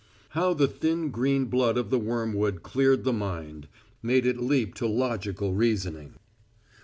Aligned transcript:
How 0.29 0.55
the 0.55 0.67
thin 0.67 1.11
green 1.11 1.45
blood 1.45 1.77
of 1.77 1.91
the 1.91 1.99
wormwood 1.99 2.63
cleared 2.63 3.03
the 3.03 3.13
mind 3.13 3.67
made 4.01 4.25
it 4.25 4.39
leap 4.39 4.73
to 4.77 4.87
logical 4.87 5.53
reasoning! 5.53 6.15